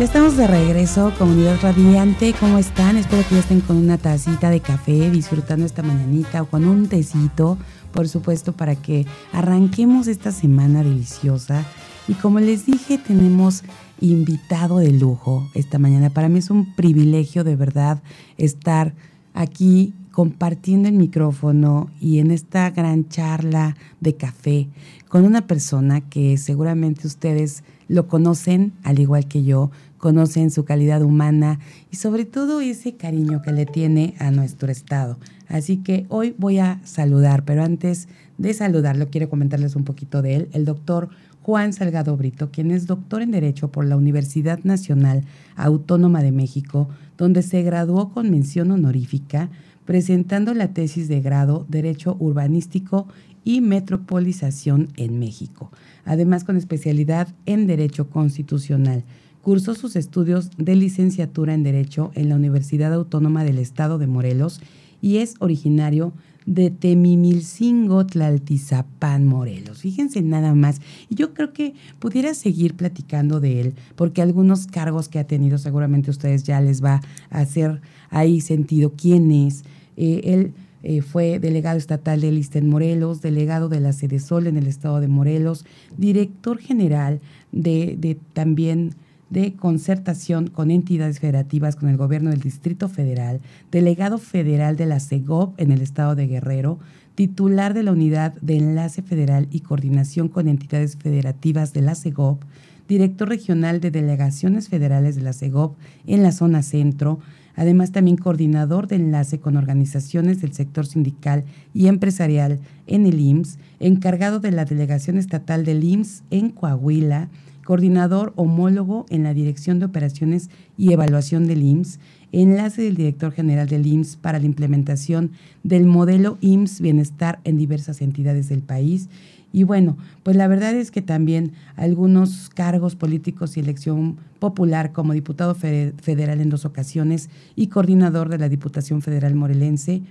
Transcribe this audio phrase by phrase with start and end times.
[0.00, 2.32] Estamos de regreso, comunidad radiante.
[2.40, 2.96] ¿Cómo están?
[2.96, 6.88] Espero que ya estén con una tacita de café, disfrutando esta mañanita o con un
[6.88, 7.58] tecito,
[7.92, 9.04] por supuesto, para que
[9.34, 11.66] arranquemos esta semana deliciosa.
[12.08, 13.62] Y como les dije, tenemos
[14.00, 16.08] invitado de lujo esta mañana.
[16.08, 18.02] Para mí es un privilegio de verdad
[18.38, 18.94] estar
[19.34, 24.68] aquí compartiendo el micrófono y en esta gran charla de café
[25.08, 31.02] con una persona que seguramente ustedes lo conocen, al igual que yo, conocen su calidad
[31.02, 31.60] humana
[31.92, 35.18] y sobre todo ese cariño que le tiene a nuestro estado.
[35.46, 40.36] Así que hoy voy a saludar, pero antes de saludarlo quiero comentarles un poquito de
[40.36, 41.10] él, el doctor
[41.42, 46.88] Juan Salgado Brito, quien es doctor en Derecho por la Universidad Nacional Autónoma de México,
[47.18, 49.50] donde se graduó con mención honorífica,
[49.84, 53.06] presentando la tesis de grado Derecho Urbanístico
[53.44, 55.70] y Metropolización en México,
[56.04, 59.04] además con especialidad en Derecho Constitucional.
[59.42, 64.60] Cursó sus estudios de licenciatura en Derecho en la Universidad Autónoma del Estado de Morelos
[65.00, 66.12] y es originario
[66.46, 69.80] de Temimilcingo, Tlaltizapán, Morelos.
[69.80, 70.80] Fíjense nada más.
[71.08, 75.58] Y yo creo que pudiera seguir platicando de él, porque algunos cargos que ha tenido
[75.58, 77.00] seguramente a ustedes ya les va
[77.30, 77.80] a hacer
[78.10, 79.64] ahí sentido quién es.
[79.96, 80.52] Eh, él
[80.82, 85.00] eh, fue delegado estatal de Listen Morelos, delegado de la Sede Sol en el estado
[85.00, 85.66] de Morelos,
[85.98, 87.20] director general
[87.52, 88.94] de, de también
[89.30, 93.40] de concertación con entidades federativas con el gobierno del Distrito Federal,
[93.70, 96.78] delegado federal de la CEGOP en el estado de Guerrero,
[97.14, 102.42] titular de la Unidad de Enlace Federal y Coordinación con Entidades Federativas de la CEGOP,
[102.88, 105.76] director regional de delegaciones federales de la CEGOP
[106.06, 107.20] en la zona centro,
[107.54, 113.58] además también coordinador de enlace con organizaciones del sector sindical y empresarial en el IMSS,
[113.78, 117.28] encargado de la delegación estatal del IMSS en Coahuila,
[117.70, 122.00] coordinador homólogo en la Dirección de Operaciones y Evaluación del IMSS,
[122.32, 125.30] enlace del director general del IMSS para la implementación
[125.62, 129.08] del modelo IMSS Bienestar en diversas entidades del país.
[129.52, 135.12] Y bueno, pues la verdad es que también algunos cargos políticos y elección popular como
[135.12, 140.02] diputado federal en dos ocasiones y coordinador de la Diputación Federal Morelense,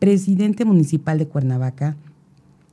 [0.00, 1.96] presidente municipal de Cuernavaca,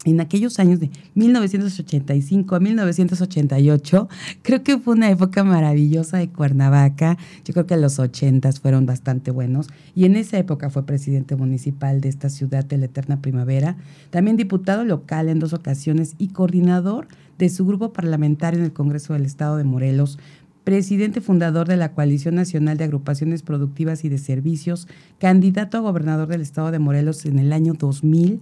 [0.06, 4.10] en aquellos años de 1985 a 1988,
[4.42, 7.18] creo que fue una época maravillosa de Cuernavaca.
[7.46, 9.68] Yo creo que los 80 fueron bastante buenos.
[9.96, 13.78] Y en esa época fue presidente municipal de esta ciudad de la Eterna Primavera.
[14.10, 19.14] También diputado local en dos ocasiones y coordinador de su grupo parlamentario en el Congreso
[19.14, 20.20] del Estado de Morelos.
[20.64, 24.88] Presidente fundador de la Coalición Nacional de Agrupaciones Productivas y de Servicios,
[25.20, 28.40] candidato a gobernador del Estado de Morelos en el año 2000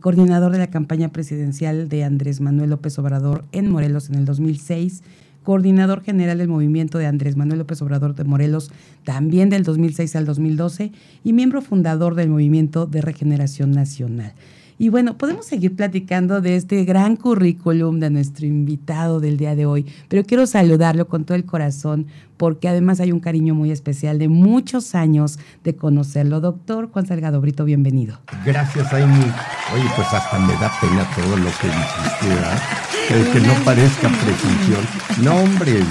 [0.00, 5.02] coordinador de la campaña presidencial de Andrés Manuel López Obrador en Morelos en el 2006,
[5.42, 8.70] coordinador general del movimiento de Andrés Manuel López Obrador de Morelos
[9.04, 10.92] también del 2006 al 2012
[11.24, 14.34] y miembro fundador del movimiento de regeneración nacional.
[14.80, 19.66] Y bueno, podemos seguir platicando de este gran currículum de nuestro invitado del día de
[19.66, 22.06] hoy, pero quiero saludarlo con todo el corazón
[22.38, 26.40] porque además hay un cariño muy especial de muchos años de conocerlo.
[26.40, 28.22] Doctor Juan Salgado Brito, bienvenido.
[28.46, 29.20] Gracias, Amy.
[29.74, 32.62] Oye, pues hasta me da pena todo lo que dijiste, ¿verdad?
[33.06, 34.80] Que, que no parezca presunción.
[35.22, 35.84] No, hombre,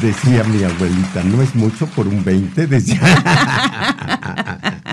[0.00, 3.00] decía mi abuelita, no es mucho por un 20, decía.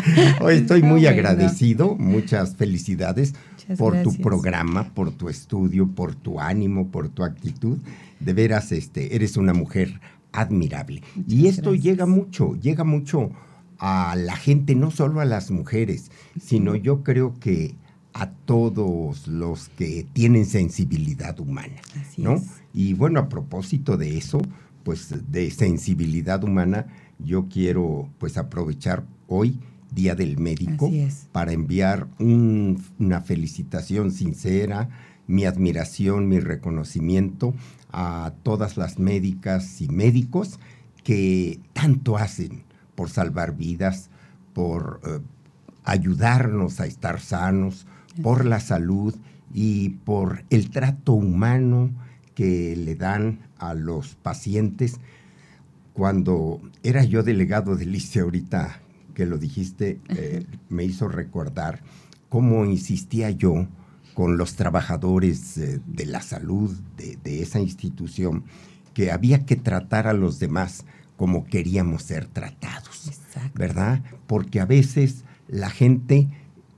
[0.41, 3.33] Hoy estoy muy agradecido, muchas felicidades
[3.77, 7.77] por tu programa, por tu estudio, por tu ánimo, por tu actitud.
[8.19, 9.99] De veras, este, eres una mujer
[10.31, 11.01] admirable.
[11.27, 13.31] y esto llega mucho, llega mucho
[13.79, 17.75] a la gente, no solo a las mujeres, sino yo creo que
[18.13, 21.75] a todos los que tienen sensibilidad humana,
[22.17, 22.41] ¿no?
[22.73, 24.41] Y bueno, a propósito de eso,
[24.83, 26.87] pues de sensibilidad humana,
[27.19, 29.59] yo quiero pues aprovechar hoy
[29.91, 30.91] Día del Médico,
[31.31, 34.89] para enviar una felicitación sincera,
[35.27, 37.53] mi admiración, mi reconocimiento
[37.91, 40.59] a todas las médicas y médicos
[41.03, 42.63] que tanto hacen
[42.95, 44.09] por salvar vidas,
[44.53, 45.19] por eh,
[45.83, 47.85] ayudarnos a estar sanos,
[48.21, 49.15] por la salud
[49.53, 51.91] y por el trato humano
[52.35, 54.99] que le dan a los pacientes.
[55.93, 58.81] Cuando era yo delegado de ICE, ahorita
[59.17, 61.81] que lo dijiste, eh, me hizo recordar
[62.29, 63.65] cómo insistía yo
[64.13, 68.43] con los trabajadores eh, de la salud de, esa institución,
[68.93, 70.85] que había que tratar a los demás
[71.15, 73.09] como queríamos ser tratados,
[73.55, 74.03] ¿verdad?
[74.27, 76.27] Porque a veces la gente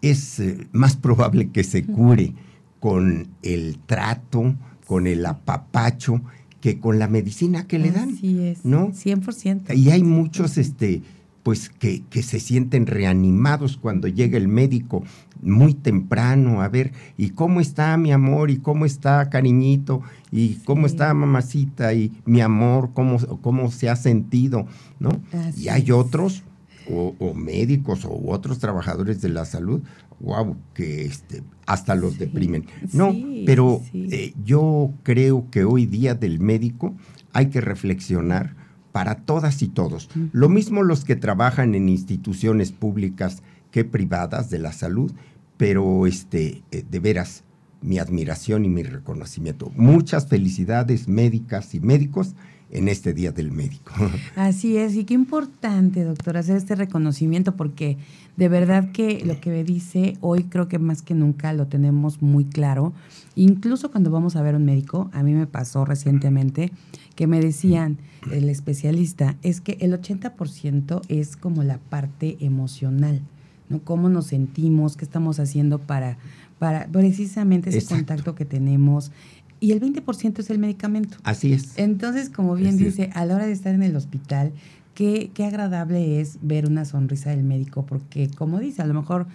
[0.02, 2.36] es eh, más probable que se cure
[2.80, 4.56] con el trato,
[4.88, 6.22] con el apapacho,
[6.62, 8.14] que con la medicina que le dan.
[8.16, 8.94] Así es, ¿no?
[8.94, 9.78] 100%.
[9.78, 11.02] Y hay muchos, este,
[11.50, 15.04] pues, que, que, se sienten reanimados cuando llega el médico
[15.42, 18.52] muy temprano, a ver, ¿y cómo está mi amor?
[18.52, 20.04] ¿Y cómo está cariñito?
[20.32, 21.92] ¿Y cómo está mamacita?
[21.96, 22.92] ¿Y mi amor?
[22.94, 24.68] ¿Cómo, cómo se ha sentido?
[25.00, 25.10] ¿No?
[25.58, 26.44] y hay otros,
[26.88, 29.82] o, o, médicos o otros trabajadores de la salud,
[30.20, 32.68] wow, que este, hasta los deprimen.
[32.94, 33.12] No,
[33.48, 36.94] pero eh, yo creo que hoy día del médico
[37.34, 38.54] hay que reflexionar
[38.92, 40.10] para todas y todos.
[40.32, 45.12] Lo mismo los que trabajan en instituciones públicas que privadas de la salud,
[45.58, 47.44] pero este, eh, de veras,
[47.82, 49.72] mi admiración y mi reconocimiento.
[49.76, 52.36] Muchas felicidades médicas y médicos
[52.72, 53.94] en este Día del Médico.
[54.36, 57.98] Así es, y qué importante, doctor, hacer este reconocimiento porque
[58.38, 62.22] de verdad que lo que me dice hoy creo que más que nunca lo tenemos
[62.22, 62.94] muy claro.
[63.36, 66.72] Incluso cuando vamos a ver a un médico, a mí me pasó recientemente
[67.20, 67.98] que me decían,
[68.32, 73.20] el especialista, es que el 80% es como la parte emocional,
[73.68, 73.84] ¿no?
[73.84, 76.18] Cómo nos sentimos, qué estamos haciendo para,
[76.60, 79.12] para precisamente ese contacto que tenemos,
[79.60, 81.18] y el 20% es el medicamento.
[81.24, 81.78] Así es.
[81.78, 84.54] Entonces, como bien dice, a la hora de estar en el hospital,
[84.94, 89.28] qué, qué agradable es ver una sonrisa del médico, porque como dice, a lo mejor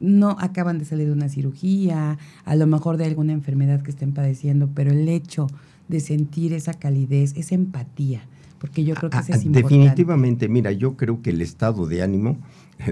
[0.00, 4.12] no acaban de salir de una cirugía, a lo mejor de alguna enfermedad que estén
[4.12, 5.46] padeciendo, pero el hecho
[5.88, 8.22] de sentir esa calidez, esa empatía,
[8.58, 9.76] porque yo creo que eso es importante.
[9.76, 12.38] Definitivamente, mira, yo creo que el estado de ánimo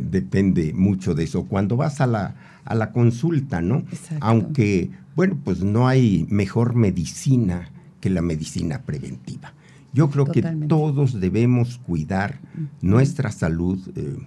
[0.02, 1.44] depende mucho de eso.
[1.44, 2.34] Cuando vas a la,
[2.64, 3.78] a la consulta, ¿no?
[3.90, 4.18] Exacto.
[4.20, 7.70] Aunque bueno, pues no hay mejor medicina
[8.00, 9.54] que la medicina preventiva.
[9.94, 12.38] Yo creo que todos debemos cuidar
[12.82, 14.18] nuestra salud, eh,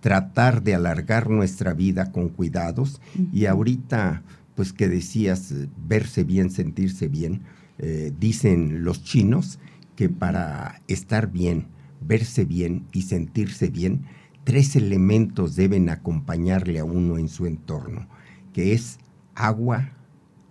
[0.00, 3.02] tratar de alargar nuestra vida con cuidados
[3.34, 4.22] y ahorita,
[4.54, 7.42] pues que decías, eh, verse bien, sentirse bien,
[7.82, 9.58] eh, dicen los chinos
[9.96, 11.66] que para estar bien,
[12.06, 14.04] verse bien y sentirse bien,
[14.44, 18.06] tres elementos deben acompañarle a uno en su entorno,
[18.52, 18.98] que es
[19.34, 19.92] agua,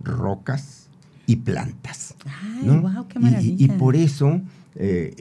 [0.01, 0.89] rocas
[1.27, 2.15] y plantas.
[2.25, 2.67] Ay,
[3.09, 3.65] qué maravilla.
[3.65, 4.41] Y, por eso
[4.75, 5.13] eh,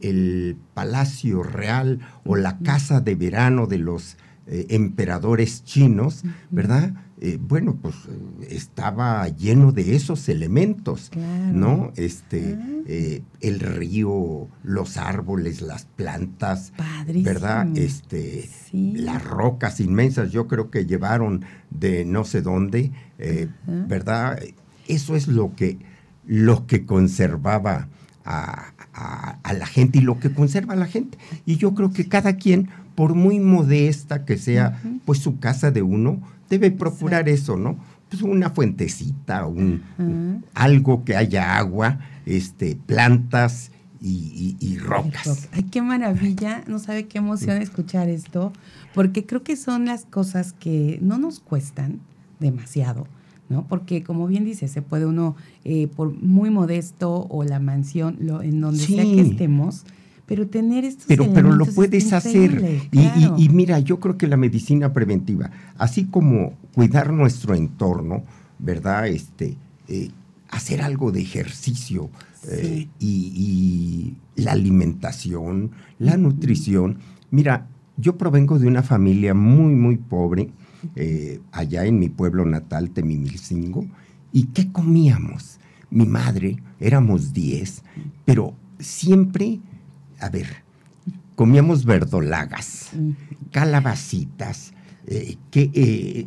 [0.00, 4.16] el, Palacio Real o la casa de verano de los
[4.48, 6.94] eh, emperadores chinos, ¿verdad?
[7.26, 7.94] Eh, bueno, pues
[8.50, 11.10] estaba lleno de esos elementos,
[11.54, 11.90] ¿no?
[11.96, 13.24] Este, ah.
[13.40, 16.74] el río, los árboles, las plantas,
[17.22, 17.66] ¿verdad?
[17.78, 22.92] Este, las rocas inmensas, yo creo que llevaron de no sé dónde,
[23.88, 24.38] ¿verdad?
[24.86, 25.78] Eso es lo que,
[26.26, 27.88] lo que conservaba
[28.26, 28.70] a,
[29.50, 31.16] la gente y lo que conserva a la gente.
[31.46, 35.80] Y yo creo que cada quien, por muy modesta que sea, pues su casa de
[35.80, 36.20] uno,
[36.58, 37.76] debe procurar eso, ¿no?
[38.08, 39.82] Pues una fuentecita, un,
[40.54, 43.70] algo que haya agua, este, plantas
[44.00, 45.48] y, rocas.
[45.52, 48.52] Ay, qué maravilla, no sabe qué emoción escuchar esto,
[48.94, 52.00] porque creo que son las cosas que no nos cuestan
[52.38, 53.06] demasiado,
[53.48, 53.66] ¿no?
[53.66, 58.42] Porque como bien dice, se puede uno, eh, por muy modesto o la mansión, lo,
[58.42, 59.84] en donde sea que estemos,
[60.26, 62.80] pero tener estos pero, pero lo puedes hacer.
[62.92, 68.24] Y, mira, yo creo que la medicina preventiva, así como cuidar nuestro entorno,
[68.58, 69.08] ¿verdad?
[69.08, 69.56] Este,
[69.88, 70.10] eh,
[70.50, 72.10] hacer algo de ejercicio
[72.50, 76.98] eh, y, la alimentación, la nutrición.
[77.30, 80.50] Mira, yo provengo de una familia muy, muy pobre
[80.96, 83.86] eh, allá en mi pueblo natal, Temimilcingo.
[84.32, 85.58] ¿Y qué comíamos?
[85.90, 87.82] Mi madre, éramos diez,
[88.24, 89.60] pero siempre,
[90.20, 90.46] a ver,
[91.34, 92.90] comíamos verdolagas,
[93.50, 94.72] calabacitas,
[95.06, 96.26] eh, que, eh,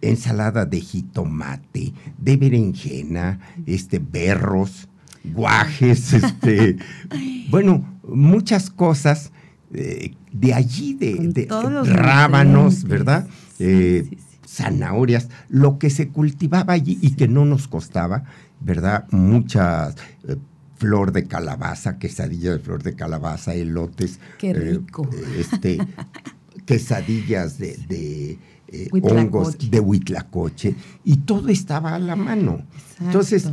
[0.00, 4.88] ensalada de jitomate, de berenjena, este, berros,
[5.24, 6.76] guajes, este,
[7.50, 9.32] bueno, muchas cosas
[9.70, 11.46] de allí, de,
[11.84, 13.26] rábanos, ¿verdad?
[13.58, 14.08] Eh,
[14.46, 18.24] zanahorias, lo que se cultivaba allí y que no nos costaba,
[18.60, 19.06] ¿verdad?
[19.10, 19.90] Mucha
[20.26, 20.36] eh,
[20.78, 24.18] flor de calabaza, quesadilla de flor de calabaza, elotes.
[24.38, 25.08] Qué eh, rico.
[25.36, 25.78] este,
[26.64, 32.62] quesadillas de, eh, hongos de huitlacoche y todo estaba a la mano.
[33.00, 33.50] Entonces,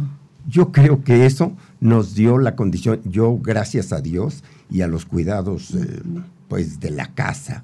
[0.48, 5.06] yo creo que eso nos dio la condición, yo gracias a Dios y a los
[5.06, 6.02] cuidados eh,
[6.48, 7.64] pues de la casa,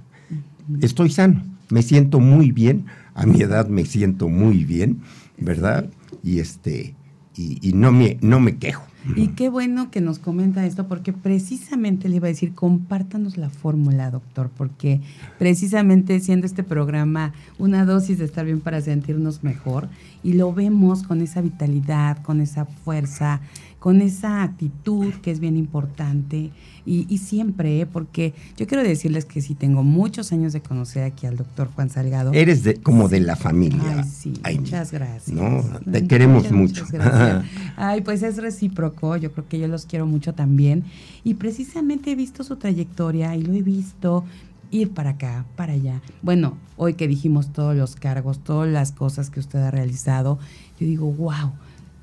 [0.82, 5.02] estoy sano, me siento muy bien, a mi edad me siento muy bien,
[5.38, 5.90] ¿verdad?
[6.24, 6.96] Y este
[7.36, 8.84] y, no me no me quejo.
[9.16, 13.50] Y qué bueno que nos comenta esto, porque precisamente le iba a decir, compártanos la
[13.50, 15.02] fórmula, doctor, porque
[15.40, 19.90] precisamente siendo este programa una dosis de estar bien para sentirnos mejor,
[20.24, 23.42] y lo vemos con esa vitalidad, con esa fuerza,
[23.82, 26.52] con esa actitud que es bien importante
[26.86, 27.86] y, siempre, ¿eh?
[27.88, 31.90] porque yo quiero decirles que sí tengo muchos años de conocer aquí al doctor Juan
[31.90, 32.32] Salgado.
[32.32, 34.04] Eres de, como de la familia.
[34.04, 35.36] Ay, sí, muchas gracias.
[35.36, 36.86] No, te queremos mucho.
[37.76, 40.84] Ay, pues es recíproco, yo creo que yo los quiero mucho también.
[41.24, 44.26] Y precisamente he visto su trayectoria y lo he visto
[44.70, 46.04] ir para acá, para allá.
[46.22, 50.38] Bueno, hoy que dijimos todos los cargos, todas las cosas que usted ha realizado,
[50.80, 51.52] yo digo, wow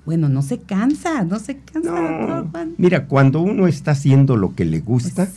[0.08, 2.46] bueno, no se cansa, no se cansa.
[2.78, 5.28] Mira, cuando uno está haciendo lo que le gusta,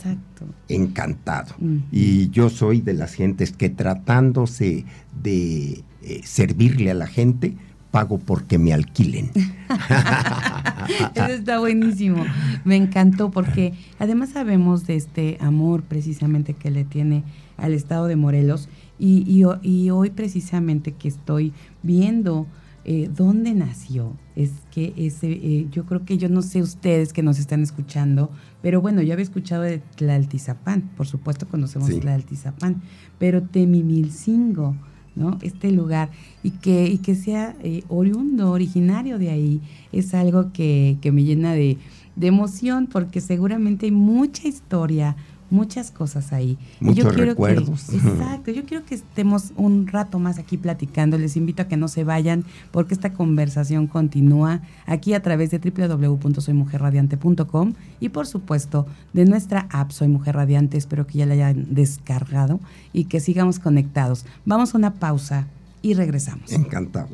[0.66, 1.54] encantado.
[1.90, 4.86] Y yo soy de las gentes que tratándose
[5.22, 7.54] de eh, servirle a la gente,
[7.90, 9.30] pago porque me alquilen.
[11.14, 12.24] Eso está buenísimo.
[12.64, 17.24] Me encantó porque además sabemos de este amor precisamente que le tiene
[17.58, 21.52] al estado de Morelos y, y hoy precisamente que estoy
[21.82, 22.46] viendo
[22.84, 24.12] eh, dónde nació.
[24.34, 28.30] Es que ese, eh, yo creo que yo no sé ustedes que nos están escuchando,
[28.60, 32.82] pero bueno, yo había escuchado de Tlaltizapán, por supuesto conocemos Tlaltizapán,
[33.18, 34.74] pero Temimilcingo,
[35.14, 35.38] ¿no?
[35.42, 36.10] Este lugar,
[36.42, 39.60] y que, y que sea eh, oriundo, originario de ahí,
[39.92, 41.78] es algo que, que me llena de,
[42.16, 45.16] de emoción, porque seguramente hay mucha historia,
[45.52, 46.56] muchas cosas ahí.
[46.80, 47.88] Muchos yo recuerdos.
[47.92, 51.18] exacto, yo quiero que estemos un rato más aquí platicando.
[51.18, 55.58] Les invito a que no se vayan porque esta conversación continúa aquí a través de
[55.58, 60.78] www.soymujerradiante.com y por supuesto de nuestra app Soy Mujer Radiante.
[60.78, 62.58] Espero que ya la hayan descargado
[62.92, 64.24] y que sigamos conectados.
[64.46, 65.46] Vamos a una pausa
[65.82, 66.50] y regresamos.
[66.50, 67.10] Encantado.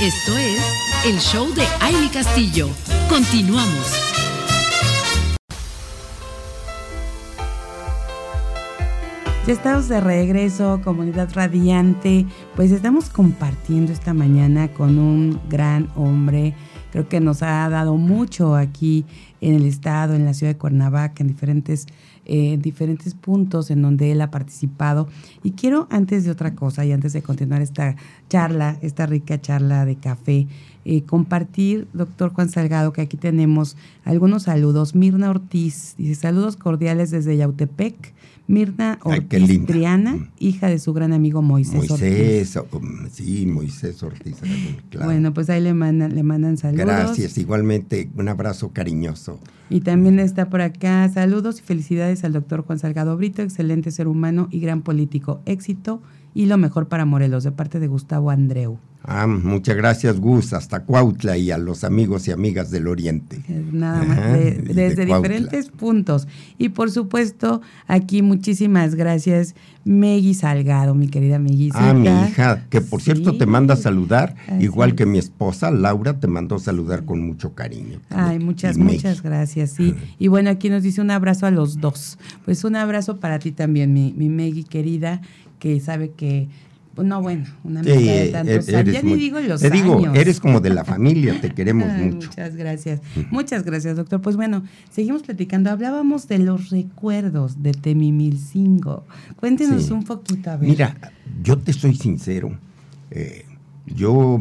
[0.00, 0.62] Esto es
[1.06, 2.68] el show de Aile Castillo.
[3.08, 3.92] Continuamos.
[9.44, 12.26] Ya estamos de regreso, comunidad radiante.
[12.54, 16.54] Pues estamos compartiendo esta mañana con un gran hombre.
[16.92, 19.04] Creo que nos ha dado mucho aquí
[19.40, 21.86] en el estado, en la ciudad de Cuernavaca, en diferentes
[22.30, 25.08] eh, diferentes puntos en donde él ha participado.
[25.42, 27.96] Y quiero, antes de otra cosa y antes de continuar esta
[28.28, 30.46] charla, esta rica charla de café,
[30.84, 34.94] eh, compartir, doctor Juan Salgado, que aquí tenemos algunos saludos.
[34.94, 38.14] Mirna Ortiz dice saludos cordiales desde Yautepec.
[38.46, 40.28] Mirna Ortiz Triana, mm.
[40.38, 42.56] hija de su gran amigo Moisés, Ortiz.
[42.72, 44.36] Um, sí, Moisés Ortiz.
[45.02, 46.86] Bueno, pues ahí le mandan, le mandan saludos.
[46.86, 49.38] Gracias, igualmente un abrazo cariñoso.
[49.70, 54.08] Y también está por acá saludos y felicidades al doctor Juan Salgado Brito, excelente ser
[54.08, 55.40] humano y gran político.
[55.44, 56.00] Éxito
[56.34, 58.78] y lo mejor para Morelos, de parte de Gustavo Andreu.
[59.04, 63.40] Ah, muchas gracias, Gus, hasta Cuautla y a los amigos y amigas del Oriente.
[63.72, 64.32] Nada más,
[64.64, 66.28] desde diferentes puntos.
[66.58, 71.70] Y por supuesto, aquí muchísimas gracias, Megui Salgado, mi querida Megui.
[71.74, 76.20] Ah, mi hija, que por cierto te manda a saludar, igual que mi esposa, Laura,
[76.20, 78.00] te mandó saludar con mucho cariño.
[78.10, 79.94] Ay, muchas, muchas gracias, sí.
[80.18, 82.18] Y bueno, aquí nos dice un abrazo a los dos.
[82.44, 85.22] Pues un abrazo para ti también, mi, mi Megui querida,
[85.58, 86.48] que sabe que
[87.02, 88.94] no, bueno, una amiga de e-, tantos años.
[88.94, 92.28] Ya ni digo los te digo, eres como de la familia, te queremos mucho.
[92.28, 93.00] Muchas gracias.
[93.30, 94.20] Muchas gracias, doctor.
[94.20, 95.70] Pues bueno, seguimos platicando.
[95.70, 99.04] Hablábamos de los recuerdos de Temimilcingo.
[99.36, 100.68] Cuéntenos un poquito, a ver.
[100.68, 100.96] Mira,
[101.42, 102.58] yo te soy sincero.
[103.10, 103.44] Eh,
[103.86, 104.38] yo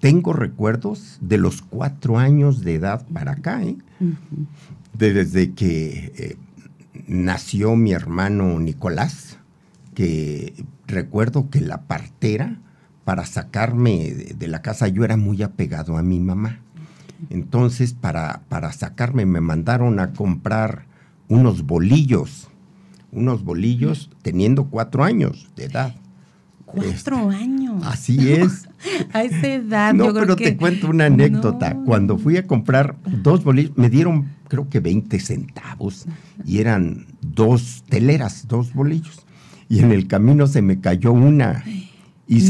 [0.00, 3.76] tengo recuerdos de los cuatro años de edad para acá, ¿eh?
[4.92, 6.36] Desde que eh,
[7.06, 9.27] nació mi hermano Nicolás,
[9.98, 10.54] que
[10.86, 12.60] recuerdo que la partera,
[13.04, 16.60] para sacarme de, la casa, yo era muy apegado a mi mamá.
[17.30, 20.86] Entonces, para, para sacarme, me mandaron a comprar
[21.26, 22.48] unos bolillos,
[23.10, 25.96] unos bolillos teniendo cuatro años de edad.
[26.64, 27.82] Cuatro este, años.
[27.84, 28.68] Así es.
[29.12, 29.94] a esa edad.
[29.94, 31.76] No, pero te cuento una anécdota.
[31.84, 36.06] Cuando fui a comprar dos bolillos, me dieron creo que 20 centavos
[36.44, 39.24] y eran dos teleras, dos bolillos
[39.68, 41.64] y en el camino se me cayó una
[42.28, 42.42] y,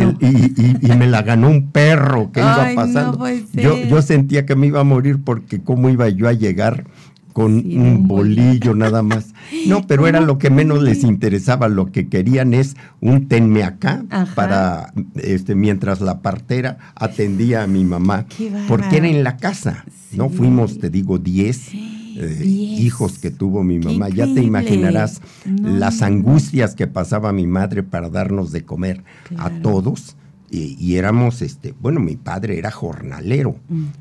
[0.97, 3.25] me la ganó un perro que iba pasando.
[3.53, 6.85] yo, yo sentía que me iba a morir porque cómo iba yo a llegar
[7.33, 9.33] con un bolillo nada más.
[9.69, 11.69] No, pero era lo que menos les interesaba.
[11.69, 17.85] Lo que querían es un tenme acá para, este, mientras la partera atendía a mi
[17.85, 18.27] mamá.
[18.67, 19.85] porque era en la casa.
[20.13, 24.09] No fuimos, te digo, 10 eh, hijos que tuvo mi mamá.
[24.09, 29.05] Ya te imaginarás las angustias que pasaba mi madre para darnos de comer
[29.37, 30.17] a todos.
[30.51, 33.57] Y, éramos, este, bueno, mi padre era jornalero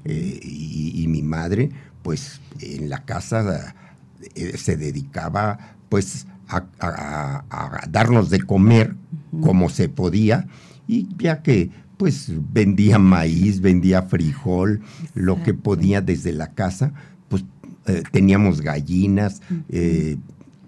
[0.05, 1.71] eh, y, mi madre,
[2.03, 3.75] pues, en la casa
[4.33, 7.43] eh, se dedicaba, pues, a,
[7.89, 8.95] darnos de comer
[9.41, 10.47] como se podía.
[10.87, 14.81] Y ya que pues vendía maíz, vendía frijol,
[15.15, 16.93] lo que podía desde la casa,
[17.87, 20.17] eh, teníamos gallinas eh,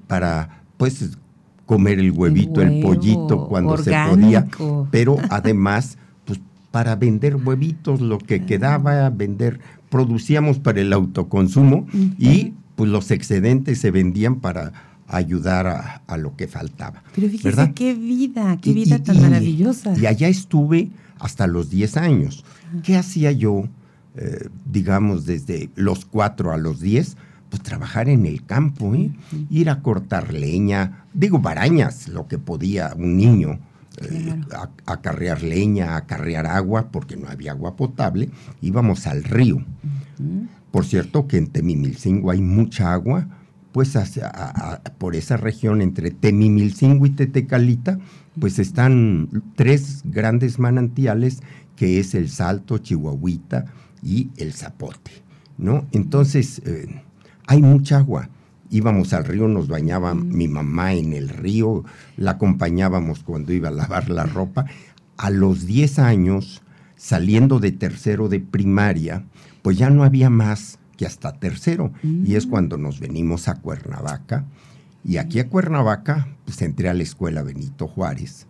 [0.08, 1.18] para pues
[1.66, 4.48] comer el huevito, el, pollito cuando se podía,
[4.90, 6.40] pero además pues
[6.72, 9.60] para vender huevitos, lo que quedaba, vender,
[9.90, 11.86] producíamos para el autoconsumo
[12.18, 14.72] y pues los excedentes se vendían para
[15.10, 17.04] ayudar a, lo que faltaba.
[17.16, 19.94] Pero fíjese qué vida, qué vida tan maravillosa.
[20.00, 22.46] Y allá estuve hasta los 10 años.
[22.84, 23.66] ¿Qué hacía yo?
[24.16, 27.16] Eh, digamos, desde los 4 a los 10,
[27.50, 29.12] pues trabajar en el campo, ¿eh?
[29.50, 33.60] ir a cortar leña, digo, barañas, lo que podía un niño,
[34.02, 34.36] eh,
[34.86, 38.30] acarrear leña, acarrear agua, porque no había agua potable,
[38.62, 39.64] íbamos al río.
[40.72, 43.28] Por cierto que en Temimilcingo hay mucha agua,
[43.72, 43.98] pues
[44.98, 48.00] por esa región entre Temimilcingo y Tetecalita,
[48.40, 51.42] pues están tres grandes manantiales,
[51.76, 53.66] que es el Salto, Chihuahuita,
[54.02, 55.12] y el zapote,
[55.58, 55.86] ¿no?
[55.92, 57.02] Entonces, eh,
[57.48, 58.30] hay mucha agua.
[58.70, 60.28] Íbamos al río, nos bañaba mm.
[60.30, 61.84] mi mamá en el río,
[62.18, 64.66] la acompañábamos cuando iba a lavar la ropa.
[65.18, 66.62] A los 10 años,
[66.96, 69.24] saliendo de tercero de primaria,
[69.62, 71.92] pues ya no había más que hasta tercero.
[72.04, 74.46] Y es cuando nos venimos a Cuernavaca.
[75.04, 78.48] Y aquí a Cuernavaca, pues entré a la escuela Benito Juárez,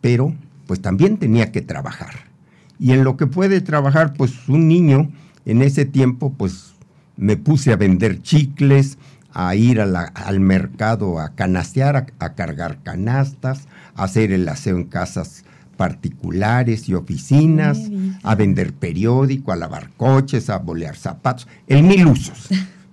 [0.00, 0.34] pero
[0.66, 2.31] pues también tenía que trabajar
[2.78, 5.10] y en lo que puede trabajar, pues un niño
[5.44, 6.72] en ese tiempo, pues
[7.16, 8.98] me puse a vender chicles,
[9.34, 15.44] a ir al mercado a canastear, a, cargar canastas, a hacer el aseo en casas
[15.76, 17.78] particulares y oficinas,
[18.22, 22.48] a vender periódico, a lavar coches, a bolear zapatos, el mil usos,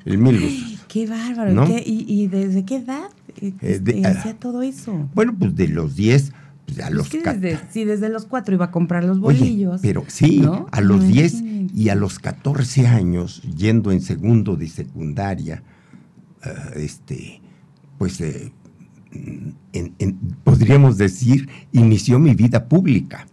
[0.06, 0.86] el mil usos.
[0.88, 1.68] ¡Qué bárbaro!
[1.86, 5.08] ¿Y, desde qué edad eh, este, hacía todo eso?
[5.14, 6.32] Bueno, pues de los 10
[6.76, 9.82] pues, a los desde, sí, desde los cuatro iba a comprar los bolillos.
[9.82, 15.64] pero sí, a los 10 y a los 14 años, yendo en segundo de secundaria,
[16.44, 17.42] eh, este,
[17.98, 18.52] pues eh,
[20.44, 23.28] podríamos decir, inició mi vida pública.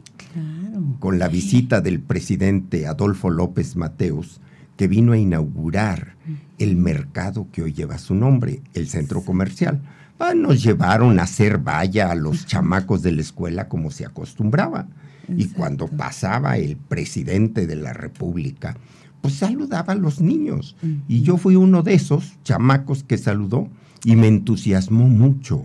[0.98, 4.40] Con la visita del presidente Adolfo López Mateos,
[4.76, 6.16] que vino a inaugurar
[6.58, 9.80] el mercado que hoy lleva su nombre, el centro comercial.
[10.18, 14.88] Ah, nos llevaron a hacer valla a los chamacos de la escuela como se acostumbraba.
[15.28, 18.76] Y cuando pasaba el presidente de la República,
[19.20, 20.76] pues saludaba a los niños.
[21.08, 23.68] Y yo fui uno de esos chamacos que saludó
[24.04, 25.64] y me entusiasmó mucho.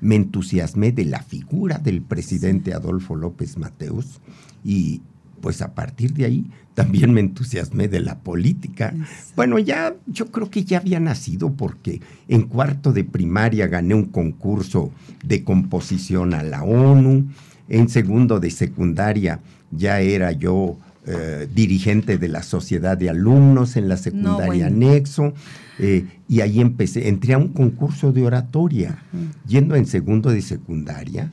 [0.00, 4.20] Me entusiasmé de la figura del presidente Adolfo López Mateos
[4.64, 5.02] y
[5.40, 8.94] pues a partir de ahí también me entusiasmé de la política.
[9.34, 14.04] Bueno, ya yo creo que ya había nacido porque en cuarto de primaria gané un
[14.04, 14.92] concurso
[15.24, 17.28] de composición a la ONU,
[17.70, 23.88] en segundo de secundaria ya era yo eh, dirigente de la sociedad de alumnos en
[23.88, 25.32] la secundaria anexo,
[25.78, 29.02] eh, y ahí empecé, entré a un concurso de oratoria,
[29.48, 31.32] yendo en segundo de secundaria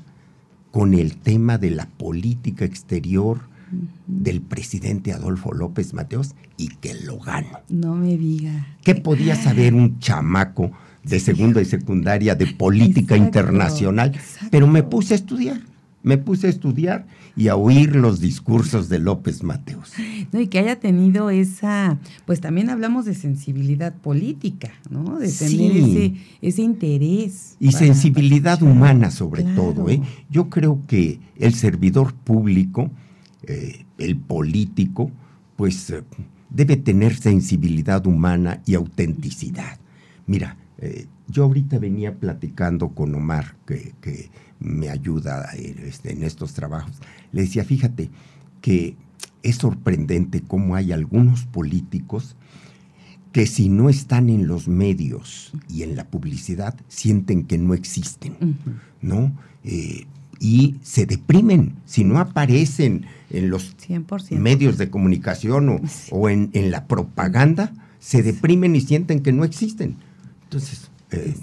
[0.72, 3.53] con el tema de la política exterior
[4.08, 7.60] del presidente Adolfo López Mateos y que lo gano.
[7.70, 8.68] No me diga.
[8.84, 10.72] ¿Qué podía saber un chamaco
[11.04, 14.14] de segundo y secundaria de política internacional?
[14.52, 15.62] Pero me puse a estudiar,
[16.04, 19.94] me puse a estudiar y a oír los discursos de López Mateos.
[20.32, 25.18] No, y que haya tenido esa, pues también hablamos de sensibilidad política, ¿no?
[25.18, 27.56] De tener ese, interés.
[27.60, 30.02] Y sensibilidad humana sobre todo, ¿eh?
[30.30, 32.92] Yo creo que el servidor público
[33.46, 35.12] eh, el político,
[35.58, 36.04] pues eh,
[36.50, 39.80] debe tener sensibilidad humana y autenticidad.
[40.28, 43.94] Mira, eh, yo ahorita venía platicando con Omar, que,
[44.60, 46.96] me ayuda este, en estos trabajos.
[47.34, 48.10] Le decía, fíjate
[48.62, 48.96] que
[49.42, 52.38] es sorprendente cómo hay algunos políticos
[53.34, 58.58] que si no están en los medios y en la publicidad, sienten que no existen,
[59.02, 59.34] ¿no?
[60.44, 63.74] Y se deprimen si no aparecen en los
[64.30, 69.96] medios de comunicación o, en, la propaganda, se deprimen y sienten que no existen.
[70.44, 71.34] Entonces, eh,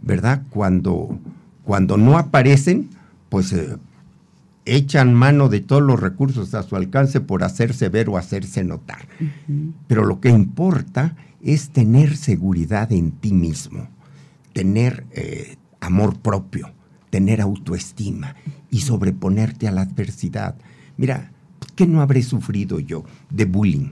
[0.00, 0.44] ¿verdad?
[0.50, 1.18] Cuando,
[1.64, 2.88] cuando no aparecen,
[3.30, 3.78] pues eh,
[4.64, 9.08] echan mano de todos los recursos a su alcance por hacerse ver o hacerse notar.
[9.88, 13.88] Pero lo que importa es tener seguridad en ti mismo,
[14.52, 16.75] tener eh, amor propio,
[17.16, 18.36] tener autoestima
[18.70, 20.54] y sobreponerte a la adversidad.
[20.98, 21.32] Mira,
[21.74, 23.88] ¿qué no habré sufrido yo de bullying?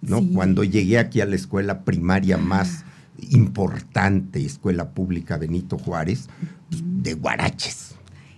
[0.00, 0.24] ¿no?
[0.32, 2.84] Cuando llegué aquí a la escuela primaria más
[3.32, 6.28] importante, escuela pública Benito Juárez,
[6.70, 7.96] pues, de guaraches.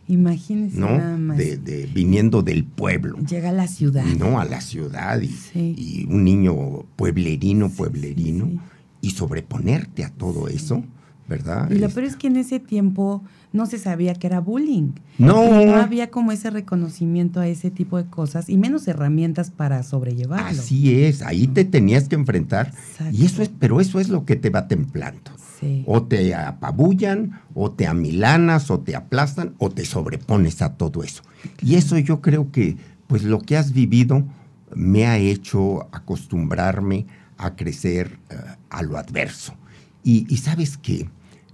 [0.09, 0.87] Imagínese ¿no?
[0.97, 1.37] nada más.
[1.37, 3.19] De, viniendo del pueblo.
[3.19, 4.07] Llega a la ciudad.
[4.07, 5.21] No, a la ciudad.
[5.21, 8.49] Y, un niño pueblerino, pueblerino.
[9.03, 10.83] y sobreponerte a todo eso,
[11.29, 11.71] ¿verdad?
[11.71, 14.93] Y lo peor es que en ese tiempo no se sabía que era bullying.
[15.19, 15.65] No.
[15.65, 20.47] no había como ese reconocimiento a ese tipo de cosas y menos herramientas para sobrellevarlo.
[20.47, 22.73] Así es, ahí te tenías que enfrentar.
[23.13, 25.33] Y eso es, pero eso es lo que te va templando.
[25.85, 31.23] O te apabullan, o te amilanas, o te aplastan, o te sobrepones a todo eso.
[31.63, 34.25] Y eso yo creo que, pues lo que has vivido
[34.75, 38.37] me ha hecho acostumbrarme a crecer eh,
[38.71, 39.55] a lo adverso.
[40.03, 41.09] Y, sabes que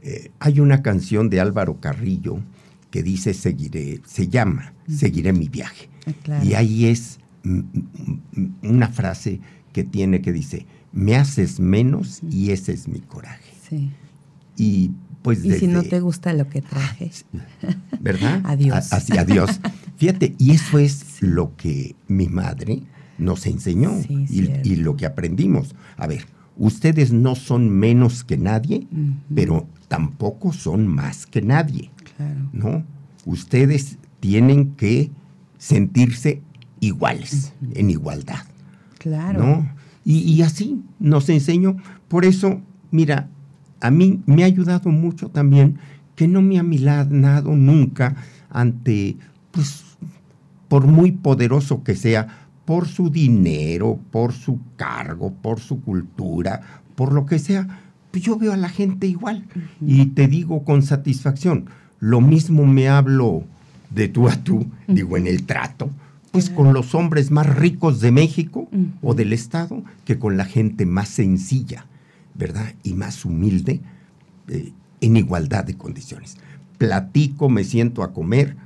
[0.07, 2.38] eh, hay una canción de Álvaro Carrillo
[2.92, 5.88] que dice seguiré, se llama Seguiré mi viaje.
[6.31, 7.19] Ah, y ahí es
[8.62, 9.40] una frase
[9.73, 13.53] que tiene que dice, me haces menos y ese es mi coraje.
[13.69, 13.90] Sí.
[14.57, 14.92] Y
[15.23, 17.11] pues y si no te gusta lo que traje.
[17.99, 18.42] ¿Verdad?
[18.45, 18.92] adiós.
[18.92, 19.59] así, adiós.
[19.97, 22.85] Fíjate, y eso es lo que mi madre
[23.19, 25.75] nos enseñó y, y, lo que aprendimos.
[25.97, 28.87] A ver, ustedes no son menos que nadie,
[29.35, 31.90] pero tampoco son más que nadie.
[32.53, 32.85] ¿No?
[33.25, 35.11] Ustedes tienen que
[35.59, 36.42] sentirse
[36.81, 38.44] iguales, en igualdad.
[38.99, 39.38] Claro.
[39.38, 39.77] ¿no?
[40.05, 41.77] Y, así nos enseñó.
[42.07, 42.61] Por eso,
[42.92, 43.29] mira,
[43.81, 45.79] a mí me ha ayudado mucho también
[46.14, 48.14] que no me ha milanado nunca
[48.49, 49.16] ante,
[49.51, 49.85] pues,
[50.68, 56.61] por muy poderoso que sea, por su dinero, por su cargo, por su cultura,
[56.94, 57.86] por lo que sea,
[58.16, 59.44] pues yo veo a la gente igual.
[59.79, 61.66] Y te digo con satisfacción,
[62.00, 63.44] lo mismo me hablo
[63.90, 65.90] de tú a tú, digo en el trato,
[66.31, 68.70] pues con los hombres más ricos de México
[69.02, 71.85] o del Estado que con la gente más sencilla,
[72.35, 72.72] ¿verdad?
[72.83, 73.83] Y más humilde,
[74.48, 76.38] eh, en igualdad de condiciones.
[76.79, 78.57] Platico, me siento a comer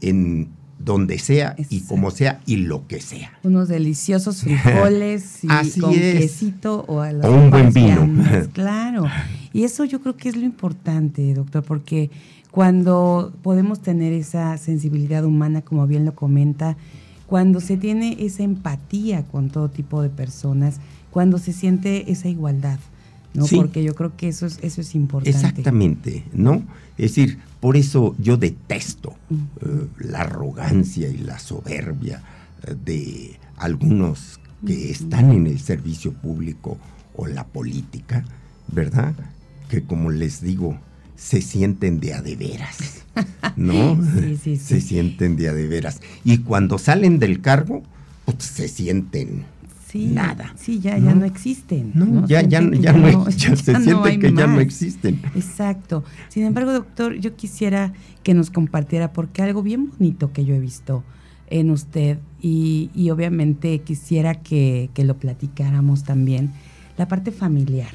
[0.00, 0.48] en
[0.84, 3.32] donde sea y como sea y lo que sea.
[3.42, 8.08] Unos deliciosos frijoles y con quesito o, un buen vino.
[8.52, 9.06] claro.
[9.52, 12.10] Y eso yo creo que es lo importante, doctor, porque
[12.50, 16.76] cuando podemos tener esa sensibilidad humana, como bien lo comenta,
[17.26, 22.78] cuando se tiene esa empatía con todo tipo de personas, cuando se siente esa igualdad,
[23.34, 23.46] ¿no?
[23.46, 25.30] Porque yo creo que eso es, eso es importante.
[25.30, 26.62] Exactamente, ¿no?
[26.98, 32.20] Es decir, por eso yo detesto eh, la arrogancia y la soberbia
[32.66, 36.76] eh, de algunos que están en el servicio público
[37.14, 38.24] o la política,
[38.66, 39.14] ¿verdad?
[39.70, 40.76] Que como les digo,
[41.14, 43.04] se sienten de a de veras,
[43.56, 43.94] ¿no?
[43.94, 44.56] sí, sí, sí.
[44.56, 46.00] Se sienten de a de veras.
[46.24, 47.84] Y cuando salen del cargo,
[48.24, 49.44] pues se sienten
[49.94, 50.52] nada.
[50.56, 51.92] Sí, ya, ya no existen.
[51.94, 55.20] No, ya, ya, ya, no, ya, se siente que ya no existen.
[55.34, 56.04] Exacto.
[56.28, 60.60] Sin embargo, doctor, yo quisiera que nos compartiera, porque algo bien bonito que yo he
[60.60, 61.04] visto
[61.48, 66.52] en usted, y, y obviamente quisiera que, que, lo platicáramos también,
[66.96, 67.92] la parte familiar.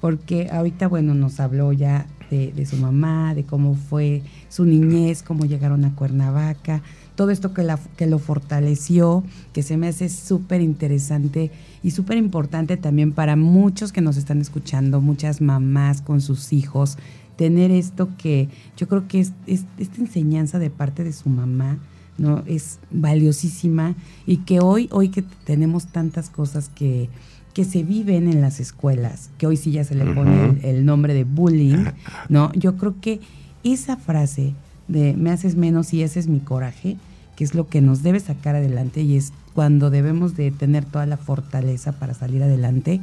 [0.00, 5.22] Porque ahorita, bueno, nos habló ya de, de su mamá, de cómo fue su niñez,
[5.22, 6.82] cómo llegaron a Cuernavaca,
[7.14, 11.50] todo esto que, la, que lo fortaleció, que se me hace súper interesante
[11.82, 16.98] y súper importante también para muchos que nos están escuchando, muchas mamás con sus hijos,
[17.36, 21.78] tener esto que yo creo que es, esta enseñanza de parte de su mamá,
[22.18, 22.42] ¿no?
[22.46, 23.94] Es valiosísima
[24.26, 27.08] y que hoy, hoy que tenemos tantas cosas que,
[27.54, 31.14] que se viven en las escuelas, que hoy sí ya se le pone el, nombre
[31.14, 31.86] de bullying,
[32.28, 32.52] ¿no?
[32.52, 33.20] Yo creo que
[33.64, 34.54] esa frase
[34.90, 36.96] de me haces menos y ese es mi coraje,
[37.36, 41.06] que es lo que nos debe sacar adelante y es cuando debemos de tener toda
[41.06, 43.00] la fortaleza para salir adelante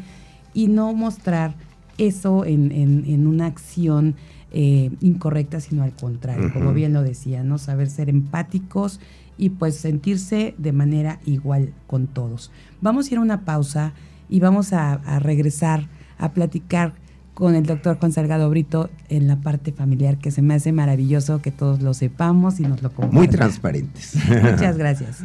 [0.54, 1.56] y no mostrar
[1.98, 4.16] eso en, una acción
[4.52, 7.58] eh, incorrecta, sino al contrario, como bien lo decía, ¿no?
[7.58, 9.00] Saber ser empáticos
[9.38, 12.52] y pues sentirse de manera igual con todos.
[12.82, 13.94] Vamos a ir a una pausa
[14.30, 16.94] y vamos a, a regresar a platicar
[17.38, 21.40] con el doctor Juan Salgado Brito en la parte familiar, que se me hace maravilloso
[21.40, 23.16] que todos lo sepamos y nos lo compartan.
[23.16, 24.16] Muy transparentes.
[24.42, 25.20] Muchas gracias.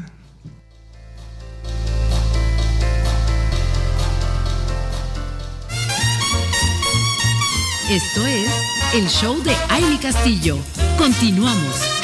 [7.90, 8.50] Esto es
[8.94, 10.58] el show de Aile Castillo.
[10.98, 12.01] Continuamos.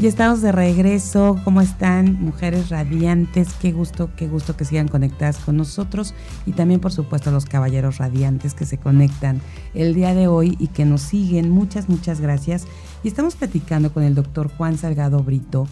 [0.00, 1.40] Y estamos de regreso.
[1.42, 3.52] ¿Cómo están, mujeres radiantes?
[3.54, 6.14] Qué gusto, qué gusto que sigan conectadas con nosotros.
[6.46, 9.40] Y también, por supuesto, los caballeros radiantes que se conectan
[9.74, 11.50] el día de hoy y que nos siguen.
[11.50, 12.68] Muchas, muchas gracias.
[13.02, 15.66] Y estamos platicando con el doctor Juan Salgado Brito.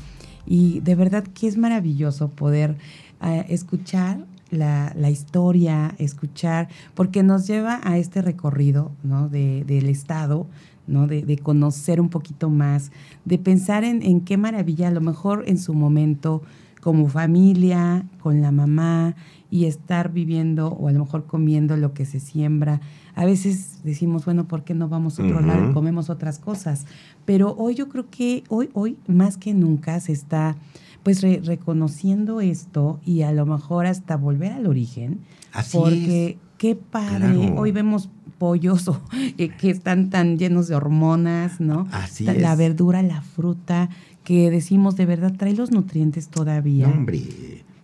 [0.44, 2.76] Y de verdad que es maravilloso poder
[3.22, 9.28] eh, escuchar la, historia, escuchar, porque nos lleva a este recorrido ¿no?
[9.28, 10.48] del Estado,
[10.86, 11.06] ¿no?
[11.06, 12.92] De, conocer un poquito más,
[13.24, 16.42] de pensar en, en, qué maravilla, a lo mejor en su momento,
[16.80, 19.16] como familia, con la mamá,
[19.50, 22.80] y estar viviendo o a lo mejor comiendo lo que se siembra.
[23.14, 26.86] A veces decimos, bueno, ¿por qué no vamos a otro lado y comemos otras cosas?
[27.24, 30.56] Pero hoy yo creo que hoy, hoy más que nunca se está
[31.02, 35.20] pues reconociendo esto y a lo mejor hasta volver al origen.
[35.52, 38.90] Así porque qué padre, hoy vemos pollos
[39.38, 41.88] eh, que están tan llenos de hormonas, ¿no?
[41.92, 42.42] Así la, es.
[42.42, 43.90] La verdura, la fruta,
[44.24, 46.88] que decimos de verdad trae los nutrientes todavía.
[46.88, 47.22] hombre,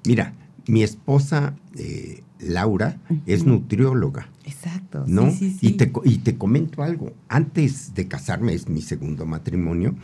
[0.05, 0.35] mira,
[0.67, 4.29] mi esposa eh, Laura es nutrióloga.
[4.45, 5.05] Exacto.
[5.07, 5.31] ¿no?
[5.31, 7.13] Sí, sí, Y, te, y te comento algo.
[7.29, 9.95] Antes de casarme, es mi segundo matrimonio,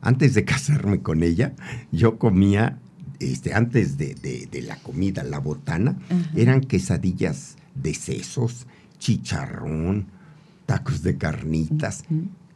[0.00, 1.54] antes de casarme con ella,
[1.92, 2.78] yo comía,
[3.20, 5.98] este, antes de, la comida, la botana,
[6.34, 8.66] eran quesadillas de sesos,
[8.98, 10.06] chicharrón,
[10.66, 12.04] tacos de carnitas.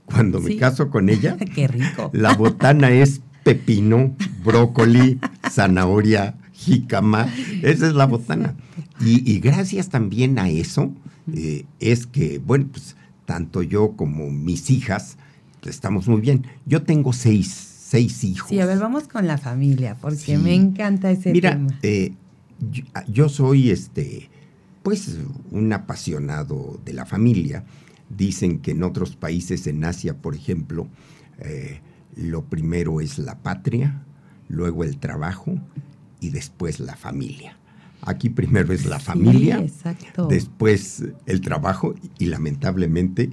[0.05, 2.11] Cuando me caso con ella, Qué rico.
[2.13, 5.19] la botana es pepino, brócoli,
[5.51, 7.29] zanahoria, jícama.
[7.63, 8.55] Esa es la botana.
[9.01, 10.93] Y, gracias también a eso,
[11.33, 15.17] eh, es que, bueno, pues tanto yo como mis hijas,
[15.65, 16.47] estamos muy bien.
[16.67, 18.49] Yo tengo seis, seis hijos.
[18.49, 21.79] Sí, a ver, vamos con la familia, porque me encanta ese Mira, tema.
[21.83, 22.13] Eh,
[23.09, 24.31] yo, soy este,
[24.83, 25.19] pues,
[25.51, 27.65] un apasionado de la familia.
[28.09, 30.89] Dicen que en otros países, en Asia, por ejemplo,
[31.39, 31.81] eh,
[32.17, 34.05] lo primero es la patria,
[34.49, 35.59] luego el trabajo
[36.21, 37.57] y después la familia.
[38.03, 39.65] Aquí primero es la familia,
[40.29, 43.31] después el trabajo y lamentablemente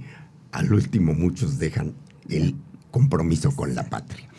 [0.51, 1.93] al último muchos dejan
[2.29, 2.55] el
[2.91, 4.29] compromiso con la patria.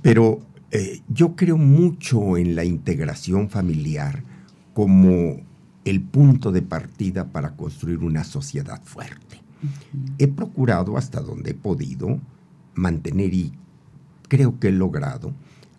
[0.00, 0.40] Pero
[0.70, 4.24] eh, yo creo mucho en la integración familiar
[4.72, 5.42] como
[5.84, 9.40] el punto de partida para construir una sociedad fuerte.
[10.18, 12.20] He procurado hasta donde he podido
[12.74, 13.52] mantener y
[14.28, 15.32] creo que he logrado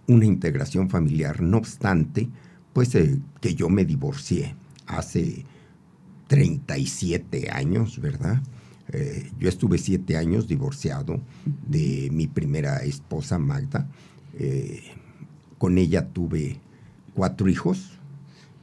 [0.07, 2.29] una integración familiar, no obstante,
[2.73, 4.55] pues eh, que yo me divorcié
[4.87, 5.45] hace
[6.27, 8.41] 37 años, ¿verdad?
[8.91, 11.21] Eh, yo estuve siete años divorciado
[11.67, 13.87] de mi primera esposa Magda.
[14.37, 14.83] Eh,
[15.57, 16.59] con ella tuve
[17.13, 17.99] cuatro hijos.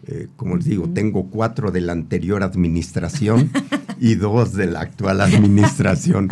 [0.07, 3.51] Eh, como les digo, tengo cuatro de la anterior administración
[4.01, 6.31] y dos de la actual administración.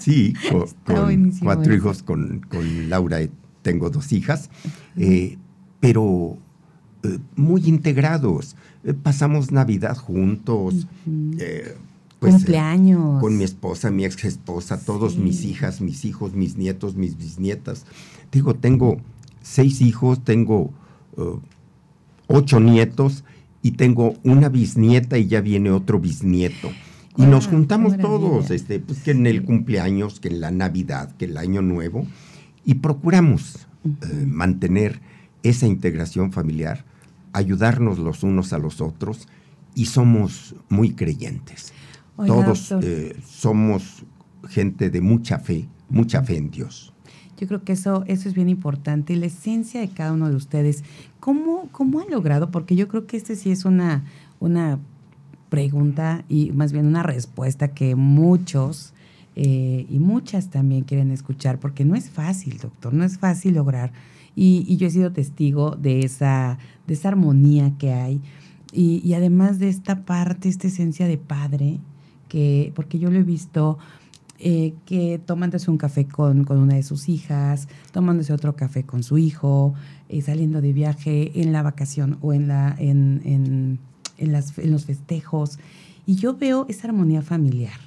[0.00, 0.34] Sí,
[0.84, 2.42] con, cuatro hijos, con,
[2.88, 3.18] Laura
[3.62, 4.50] tengo dos hijas,
[5.80, 6.38] pero
[7.36, 8.56] muy integrados.
[9.02, 10.86] pasamos Navidad juntos.
[12.20, 13.18] Pues, Cumpleaños.
[13.22, 17.86] con mi esposa, mi ex esposa, todos mis hijas, mis hijos, mis nietos, mis bisnietas.
[18.30, 18.98] Digo, tengo
[19.40, 20.70] seis hijos, tengo
[22.30, 23.24] ocho nietos
[23.62, 26.70] y tengo una bisnieta y ya viene otro bisnieto.
[27.16, 31.14] Y nos ah, juntamos todos, este, pues que en el cumpleaños, que en la Navidad,
[31.16, 32.06] que el Año Nuevo,
[32.64, 35.00] y procuramos eh, mantener
[35.42, 36.84] esa integración familiar,
[37.32, 39.28] ayudarnos los unos a los otros,
[39.74, 41.72] y somos muy creyentes.
[42.16, 44.04] Todos eh, somos
[44.48, 46.92] gente de mucha fe, mucha fe en Dios.
[47.40, 49.14] Yo creo que eso, eso es bien importante.
[49.14, 50.84] Y la esencia de cada uno de ustedes,
[51.20, 52.50] ¿cómo, cómo han logrado?
[52.50, 54.04] Porque yo creo que este sí es una,
[54.40, 54.78] una
[55.48, 58.92] pregunta y más bien una respuesta que muchos
[59.36, 63.90] eh, y muchas también quieren escuchar, porque no es fácil, doctor, no es fácil lograr.
[64.36, 68.20] Y, y yo he sido testigo de esa, de esa armonía que hay.
[68.70, 71.80] Y, y, además de esta parte, esta esencia de padre,
[72.28, 73.78] que, porque yo lo he visto,
[74.40, 79.18] eh, que tomándose un café con, una de sus hijas, tomándose otro café con su
[79.18, 79.74] hijo,
[80.08, 83.78] eh, saliendo de viaje en la vacación o en, la, en, en,
[84.18, 85.58] en, las, en los festejos.
[86.06, 87.78] Y yo veo esa armonía familiar.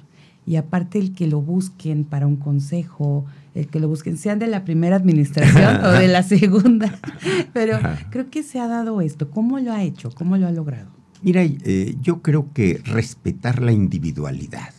[0.46, 4.46] Y aparte el que lo busquen para un consejo, el que lo busquen, sean de
[4.46, 7.00] la primera administración o de la segunda.
[7.52, 7.78] Pero
[8.10, 9.30] creo que se ha dado esto.
[9.30, 10.10] ¿Cómo lo ha hecho?
[10.14, 10.90] ¿Cómo lo ha logrado?
[11.22, 14.74] Mira, eh, yo creo que respetar la individualidad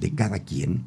[0.00, 0.84] de cada quien,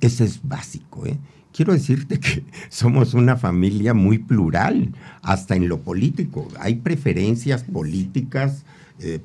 [0.00, 1.06] eso es básico.
[1.06, 1.18] ¿eh?
[1.52, 6.48] Quiero decirte que somos una familia muy plural, hasta en lo político.
[6.58, 8.64] Hay preferencias políticas,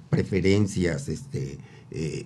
[0.10, 1.58] preferencias este,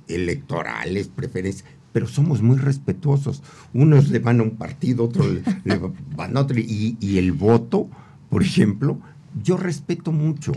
[0.08, 3.42] electorales, preferencias, pero somos muy respetuosos.
[3.74, 5.28] Unos le van a un partido, otros
[5.64, 5.80] le,
[6.16, 7.90] van a otro, y, y, el voto,
[8.30, 9.00] por ejemplo,
[9.44, 10.54] yo respeto mucho.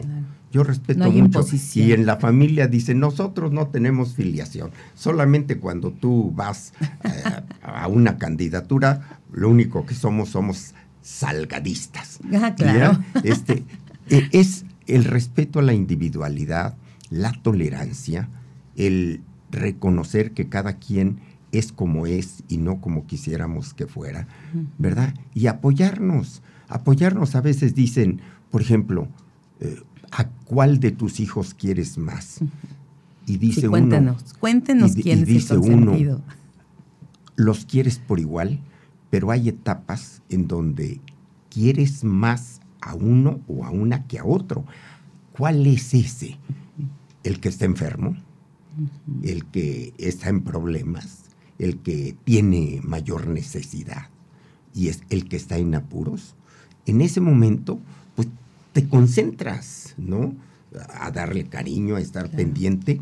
[0.53, 1.45] Yo respeto mucho.
[1.75, 4.71] Y en la familia dice, nosotros no tenemos filiación.
[4.95, 12.21] Solamente cuando tú vas eh, a una candidatura, lo único que somos somos salgadistas.
[12.35, 13.03] Ah, claro.
[13.25, 13.65] Este,
[14.11, 16.75] e, es el respeto a la individualidad,
[17.09, 18.29] la tolerancia,
[18.77, 24.27] el reconocer que cada quien es como es y no como quisiéramos que fuera,
[24.79, 25.15] ¿verdad?
[25.35, 26.43] Y apoyarnos.
[26.69, 29.09] Apoyarnos a veces dicen, por ejemplo,
[29.61, 29.81] eh,
[30.13, 32.41] ¿a cuál de tus hijos quieres más?
[33.27, 34.33] Y dice cuéntenos, uno.
[34.39, 35.97] Cuéntenos quién y dice uno,
[37.35, 38.61] los quieres por igual,
[39.11, 41.01] pero hay etapas en donde
[41.51, 44.65] quieres más a uno o a una que a otro.
[45.33, 46.39] ¿Cuál es ese?
[47.25, 48.17] ¿El que está enfermo?
[49.23, 51.31] ¿El que está en problemas?
[51.59, 54.09] ¿El que tiene mayor necesidad?
[54.75, 56.35] ¿Y es el que está en apuros?
[56.87, 57.81] En ese momento
[58.73, 60.35] te concentras, ¿no?
[60.99, 63.01] A darle cariño, a estar pendiente,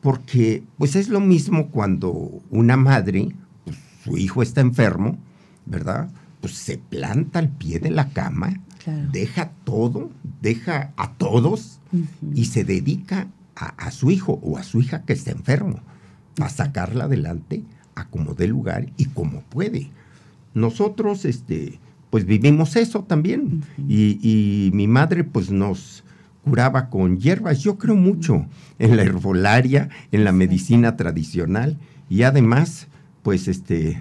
[0.00, 3.34] porque pues es lo mismo cuando una madre,
[3.64, 5.18] pues, su hijo está enfermo,
[5.66, 6.10] ¿verdad?
[6.40, 8.60] Pues se planta al pie de la cama,
[9.12, 10.10] deja todo,
[10.40, 11.80] deja a todos
[12.34, 15.80] y se dedica a, su hijo o a su hija que está enfermo,
[16.40, 17.62] a sacarla adelante
[17.94, 19.90] a como dé lugar y como puede.
[20.54, 21.78] Nosotros, este,
[22.12, 23.62] pues vivimos eso también.
[23.88, 26.04] y, mi madre pues nos
[26.44, 27.60] curaba con hierbas.
[27.60, 28.44] Yo creo mucho
[28.78, 31.78] en la herbolaria, en la medicina tradicional
[32.10, 32.88] y además
[33.22, 33.98] pues este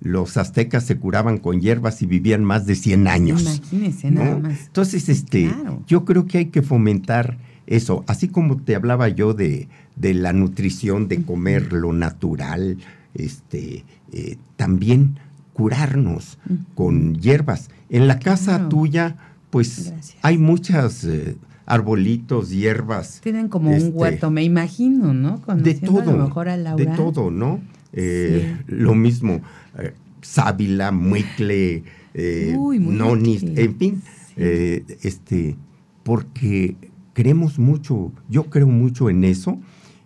[0.00, 3.42] los aztecas se curaban con hierbas y vivían más de 100 años.
[3.42, 4.66] Imagínese nada más.
[4.66, 5.50] Entonces, este,
[5.88, 7.36] yo creo que hay que fomentar
[7.66, 12.78] eso, así como te hablaba yo de, de la nutrición, de comer lo natural,
[13.12, 15.18] este, eh, también
[15.60, 16.38] curarnos
[16.74, 17.68] con hierbas.
[17.90, 19.16] En la casa tuya,
[19.50, 19.92] pues
[20.22, 23.20] hay muchas eh, arbolitos, hierbas.
[23.22, 25.42] Tienen como un este, huerto, me imagino, ¿no?
[25.56, 26.82] de todo, mejor a Laura.
[26.82, 27.60] de todo, ¿no?
[27.92, 29.42] Eh, lo mismo,
[29.78, 29.92] eh,
[30.22, 34.02] sábila, muecle, nonis, en fin,
[34.36, 35.56] este,
[36.04, 36.74] porque
[37.12, 39.60] creemos mucho, yo creo mucho en eso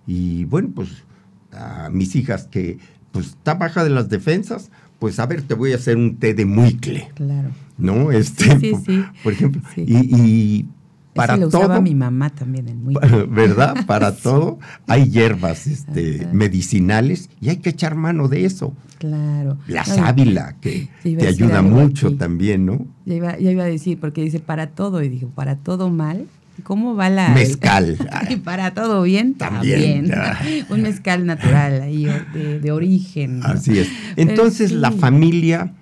[0.05, 1.05] y bueno, pues
[1.53, 2.79] a mis hijas que
[3.13, 4.73] pues está baja de las defensas,
[5.05, 7.11] pues a ver, te voy a hacer un té de muicle.
[7.13, 7.51] Claro.
[7.77, 8.11] ¿No?
[8.11, 9.05] Este, sí, sí.
[9.23, 9.61] Por, ejemplo.
[9.77, 10.65] Y,
[11.13, 13.27] para lo usaba mi mamá también el muicle.
[13.29, 13.85] ¿Verdad?
[13.85, 18.73] Para todo hay hierbas este, medicinales y hay que echar mano de eso.
[18.97, 19.59] Claro.
[19.67, 22.87] La sábila, que te ayuda mucho también, ¿no?
[23.05, 26.29] Ya iba, ya iba a decir, porque dice para todo, y digo, para todo mal,
[26.63, 27.31] ¿Cómo va la...?
[27.31, 27.97] Mezcal.
[28.31, 30.13] y para todo bien, también.
[30.71, 33.41] Un mezcal natural ahí, de, origen.
[33.45, 33.89] Así es.
[34.17, 35.75] Entonces la familia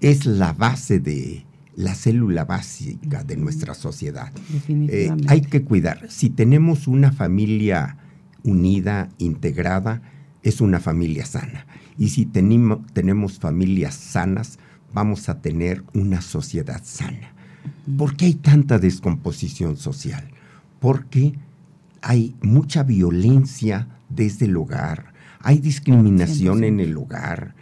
[0.00, 1.44] es la base de
[1.76, 4.32] la célula básica de nuestra sociedad.
[4.68, 6.06] Eh, hay que cuidar.
[6.08, 7.98] Si tenemos una familia
[8.42, 10.02] unida, integrada,
[10.42, 11.66] es una familia sana.
[11.96, 14.58] Y si tenemos familias sanas,
[14.92, 17.34] vamos a tener una sociedad sana.
[17.96, 20.28] ¿Por qué hay tanta descomposición social?
[20.80, 21.34] Porque
[22.02, 27.54] hay mucha violencia desde el hogar, hay discriminación en el hogar,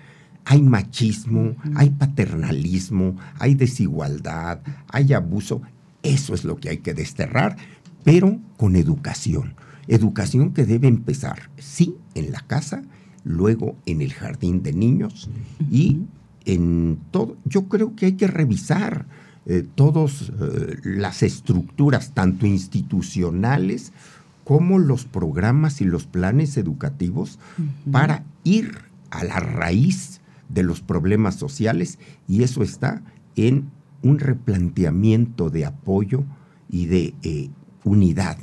[0.44, 5.60] hay machismo, hay paternalismo, hay desigualdad, hay abuso.
[6.02, 7.56] Eso es lo que hay que desterrar,
[8.04, 9.54] pero con educación.
[9.88, 12.82] Educación que debe empezar, sí, en la casa,
[13.24, 15.28] luego en el jardín de niños
[15.70, 16.02] y
[16.44, 17.36] en todo.
[17.44, 19.06] Yo creo que hay que revisar
[19.48, 23.92] eh, todas eh, las estructuras, tanto institucionales
[24.42, 27.38] como los programas y los planes educativos,
[27.90, 28.78] para ir
[29.10, 33.02] a la raíz de los problemas sociales y eso está
[33.36, 33.70] en
[34.02, 36.24] un replanteamiento de apoyo
[36.68, 37.48] y de eh,
[37.84, 38.38] unidad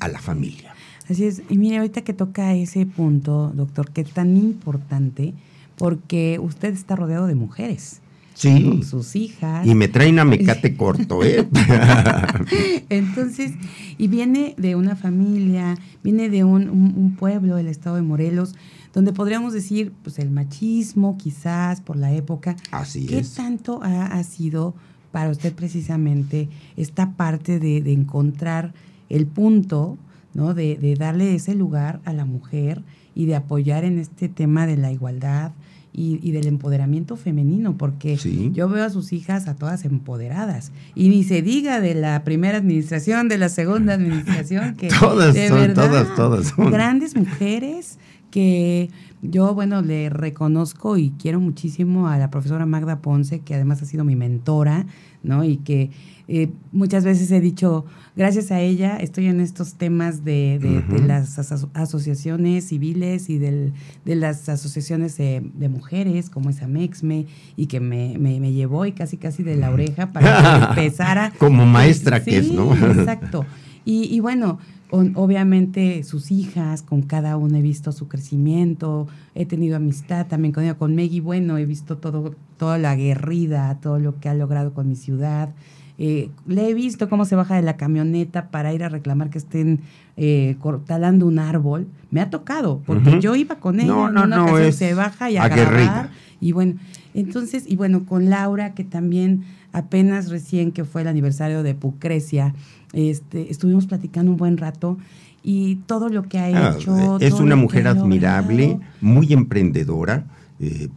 [0.00, 0.72] a la familia.
[1.08, 1.42] Así es.
[1.48, 5.34] Y mire, ahorita que toca ese punto, doctor, que es tan importante,
[5.76, 8.00] porque usted está rodeado de mujeres.
[8.38, 8.82] Sí.
[8.84, 9.66] sus hijas.
[9.66, 11.48] Y me traen a mecate corto, ¿eh?
[12.88, 13.52] Entonces,
[13.98, 18.54] y viene de una familia, viene de un, pueblo, del estado de Morelos,
[18.94, 22.56] donde podríamos decir, pues el machismo, quizás por la época.
[22.70, 24.74] Así ¿Qué tanto ha, sido
[25.10, 28.72] para usted precisamente esta parte de, de encontrar
[29.08, 29.98] el punto
[30.34, 30.54] ¿no?
[30.54, 32.82] De, de darle ese lugar a la mujer
[33.14, 35.52] y de apoyar en este tema de la igualdad,
[35.98, 38.16] y, del empoderamiento femenino, porque
[38.52, 40.70] yo veo a sus hijas a todas empoderadas.
[40.94, 45.74] Y ni se diga de la primera administración, de la segunda administración, que todas, son,
[45.74, 47.98] todas, todas grandes mujeres
[48.30, 48.90] que
[49.22, 53.86] yo, bueno, le reconozco y quiero muchísimo a la profesora Magda Ponce, que además ha
[53.86, 54.86] sido mi mentora,
[55.24, 55.42] ¿no?
[55.42, 55.90] Y que
[56.30, 61.38] eh, muchas veces he dicho, gracias a ella estoy en estos temas de, las
[61.72, 63.72] asociaciones civiles y de
[64.04, 67.26] las asociaciones de, mujeres, como es Amexme,
[67.56, 71.32] y que me, me, llevó y casi casi de la oreja para que empezara.
[71.38, 72.74] como maestra que es, ¿no?
[72.74, 73.46] exacto.
[73.86, 74.58] Y, y bueno,
[74.90, 80.64] obviamente sus hijas, con cada una he visto su crecimiento, he tenido amistad también con
[80.64, 84.74] ella, con Meggy, bueno, he visto todo, toda la guerrida, todo lo que ha logrado
[84.74, 85.54] con mi ciudad.
[86.00, 89.38] Eh, le he visto cómo se baja de la camioneta para ir a reclamar que
[89.38, 89.80] estén
[90.16, 91.88] eh, talando un árbol.
[92.10, 95.36] Me ha tocado, porque yo iba con ella, no, en una ocasión se baja y
[95.36, 96.10] a grabar.
[96.40, 96.74] Y bueno,
[97.14, 99.42] entonces, y bueno, con Laura, que también
[99.72, 102.54] apenas recién que fue el aniversario de Pucrecia,
[102.92, 104.98] este, estuvimos platicando un buen rato
[105.42, 107.18] y todo lo que ha ah, hecho.
[107.18, 110.26] Es una mujer admirable, muy emprendedora,
[110.60, 110.88] eh,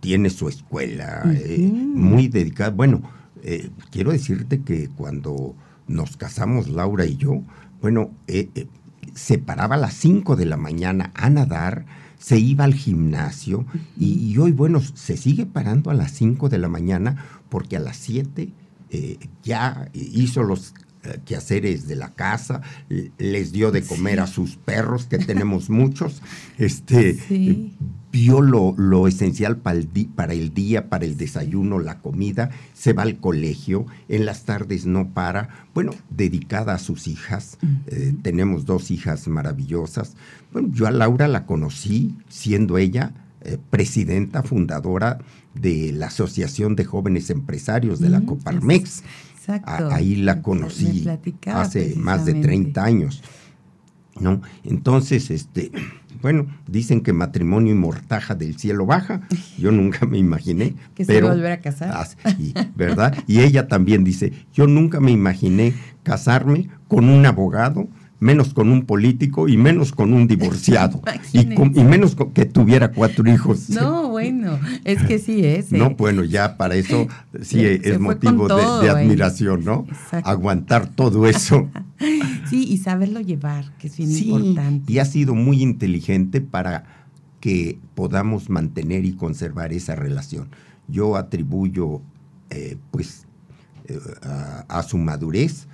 [0.00, 2.70] tiene su escuela, eh, muy dedicada.
[2.70, 3.02] Bueno,
[3.44, 5.54] eh, quiero decirte que cuando
[5.86, 7.42] nos casamos Laura y yo,
[7.80, 8.10] bueno,
[9.14, 11.84] se paraba a las 5 de la mañana a nadar,
[12.18, 13.66] se iba al gimnasio
[13.98, 17.98] y, hoy, bueno, se sigue parando a las 5 de la mañana porque a las
[17.98, 18.50] 7
[19.42, 20.72] ya hizo los
[21.04, 22.62] eh, quehaceres de la casa,
[23.18, 26.22] les dio de comer a sus perros, que tenemos muchos,
[26.56, 27.18] este,
[28.14, 33.02] vio lo, esencial para el, para el, día, para el desayuno, la comida, se va
[33.02, 37.58] al colegio, en las tardes no para, bueno, dedicada a sus hijas,
[37.88, 40.14] eh, tenemos dos hijas maravillosas.
[40.52, 45.18] Bueno, yo a Laura la conocí siendo ella eh, presidenta fundadora
[45.54, 49.02] de la Asociación de Jóvenes Empresarios de la Coparmex.
[49.64, 51.04] Ahí la conocí
[51.46, 53.24] hace más de 30 años.
[54.20, 54.40] ¿no?
[54.62, 55.72] Entonces, este,
[56.24, 59.20] bueno, dicen que matrimonio y mortaja del cielo baja.
[59.58, 60.74] Yo nunca me imaginé.
[60.94, 61.90] que se a volver a casar.
[61.92, 62.08] Ah,
[62.74, 63.14] ¿Verdad?
[63.26, 67.88] Y ella también dice, yo nunca me imaginé casarme con un abogado
[68.20, 71.02] menos con un político y menos con un divorciado
[71.32, 73.70] y, menos que tuviera cuatro hijos.
[73.70, 75.72] No, bueno, es que sí es.
[75.72, 75.96] No, ¿eh?
[75.98, 77.06] bueno, ya para eso
[77.42, 79.86] sí es motivo de, admiración, ¿no?
[80.10, 81.68] Aguantar todo eso.
[82.50, 84.92] sí, y saberlo llevar, que es bien importante.
[84.92, 86.84] Y ha sido muy inteligente para
[87.40, 90.48] que podamos mantener y conservar esa relación.
[90.88, 92.00] Yo atribuyo,
[92.50, 93.26] eh, pues,
[93.86, 93.98] eh,
[94.68, 95.66] a, su madurez,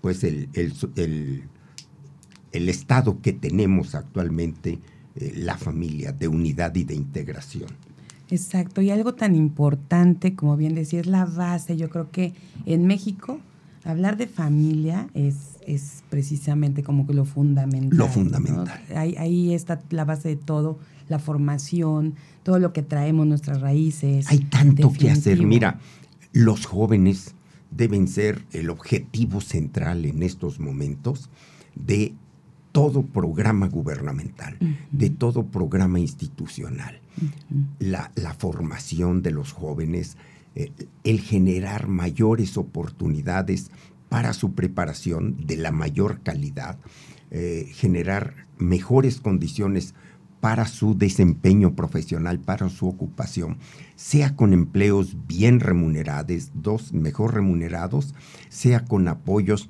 [0.00, 1.48] pues el, el,
[2.68, 4.78] estado que tenemos actualmente,
[5.16, 7.68] eh, la familia, de unidad y de integración.
[8.30, 11.76] Exacto, y algo tan importante, como bien decía, es la base.
[11.76, 12.34] Yo creo que
[12.66, 13.40] en México
[13.84, 17.98] hablar de familia es, es precisamente como que lo fundamental.
[17.98, 18.80] Lo fundamental.
[18.94, 20.78] Ahí, ahí, está la base de todo,
[21.08, 24.26] la formación, todo lo que traemos, nuestras raíces.
[24.28, 25.42] Hay tanto que hacer.
[25.42, 25.78] Mira,
[26.32, 27.34] los jóvenes
[27.70, 31.30] deben ser el objetivo central en estos momentos
[31.74, 32.14] de
[32.72, 34.56] todo programa gubernamental,
[34.90, 37.00] de todo programa institucional.
[37.80, 40.16] la, formación de los jóvenes,
[40.54, 40.70] eh,
[41.02, 43.70] el generar mayores oportunidades
[44.08, 46.78] para su preparación de la mayor calidad,
[47.30, 49.94] eh, generar mejores condiciones
[50.40, 53.58] para su desempeño profesional, para su ocupación,
[53.96, 58.14] sea con empleos bien remunerados, dos mejor remunerados,
[58.48, 59.68] sea con apoyos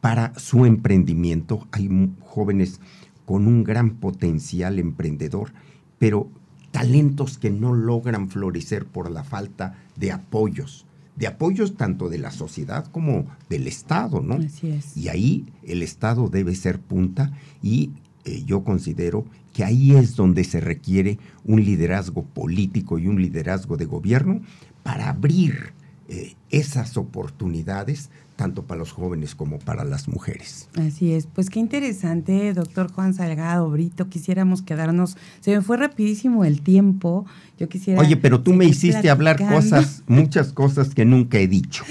[0.00, 1.66] para su emprendimiento.
[1.72, 1.88] Hay
[2.20, 2.80] jóvenes
[3.24, 5.52] con un gran potencial emprendedor,
[5.98, 6.28] pero
[6.70, 12.30] talentos que no logran florecer por la falta de apoyos, de apoyos tanto de la
[12.30, 14.34] sociedad como del Estado, ¿no?
[14.34, 14.96] Así es.
[14.96, 17.92] Y ahí el Estado debe ser punta y
[18.24, 19.24] eh, yo considero
[19.60, 24.40] que ahí es donde se requiere un liderazgo político y un liderazgo de gobierno
[24.82, 25.74] para abrir
[26.12, 30.66] eh, esas oportunidades tanto para los jóvenes como para las mujeres.
[30.74, 36.44] Así es, pues qué interesante, doctor Juan Salgado Brito, quisiéramos quedarnos, se me fue rapidísimo
[36.46, 37.26] el tiempo,
[37.58, 38.00] yo quisiera...
[38.00, 41.84] Oye, pero tú me hiciste hablar cosas, muchas cosas que nunca he dicho,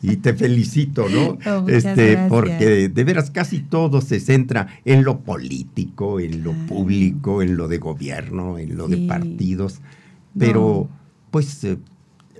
[0.00, 1.38] y te felicito, ¿no?
[1.46, 7.42] Oh, este, porque de veras casi todo se centra en lo político, en lo público,
[7.42, 9.80] en lo de gobierno, en lo de partidos,
[10.38, 10.88] pero
[11.32, 11.78] pues eh,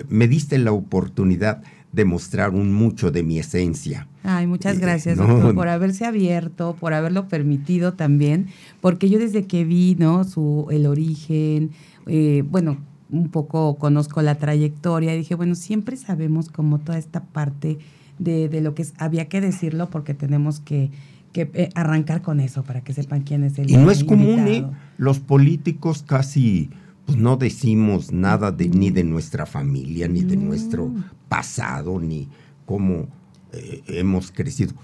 [0.08, 4.06] me diste la oportunidad de mostrar un mucho de mi esencia.
[4.22, 8.48] Ay, muchas gracias, doctor, por haberse abierto, por haberlo permitido también,
[8.80, 10.24] porque yo desde que vi, ¿no?
[10.24, 11.70] Su, el origen,
[12.06, 12.76] eh, bueno,
[13.08, 17.78] un poco conozco la trayectoria, dije, bueno, siempre sabemos como toda esta parte
[18.18, 20.90] de, de lo que había que decirlo porque tenemos que,
[21.32, 24.46] que eh, arrancar con eso para que sepan quién es el Y no es común,
[24.48, 24.66] ¿eh?
[24.98, 26.70] Los políticos casi
[27.06, 30.92] pues no decimos nada de, ni de nuestra familia, ni de nuestro
[31.28, 32.28] pasado, ni
[32.66, 33.08] cómo
[33.52, 34.74] eh, hemos crecido.